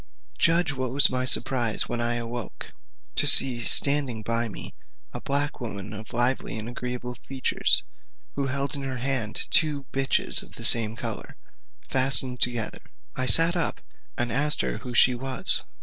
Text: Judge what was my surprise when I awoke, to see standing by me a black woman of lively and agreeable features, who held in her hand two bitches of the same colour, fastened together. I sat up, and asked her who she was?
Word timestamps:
Judge 0.39 0.73
what 0.73 0.89
was 0.91 1.11
my 1.11 1.25
surprise 1.25 1.87
when 1.87 2.01
I 2.01 2.15
awoke, 2.15 2.73
to 3.13 3.27
see 3.27 3.63
standing 3.65 4.23
by 4.23 4.47
me 4.49 4.73
a 5.13 5.21
black 5.21 5.61
woman 5.61 5.93
of 5.93 6.11
lively 6.11 6.57
and 6.57 6.67
agreeable 6.67 7.13
features, 7.13 7.83
who 8.33 8.47
held 8.47 8.73
in 8.73 8.81
her 8.81 8.97
hand 8.97 9.45
two 9.51 9.83
bitches 9.93 10.41
of 10.41 10.55
the 10.55 10.65
same 10.65 10.95
colour, 10.95 11.35
fastened 11.87 12.39
together. 12.39 12.79
I 13.15 13.27
sat 13.27 13.55
up, 13.55 13.79
and 14.17 14.31
asked 14.31 14.61
her 14.61 14.79
who 14.79 14.95
she 14.95 15.13
was? 15.13 15.63